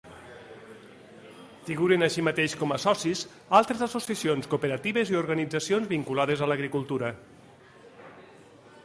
Figuren, 1.67 2.05
així 2.07 2.23
mateix, 2.27 2.55
com 2.61 2.73
a 2.77 2.79
socis, 2.85 3.21
altres 3.59 3.83
associacions, 3.89 4.49
cooperatives 4.55 5.13
i 5.13 5.19
organitzacions 5.21 5.93
vinculades 5.93 6.43
a 6.47 6.51
l’agricultura. 6.53 7.13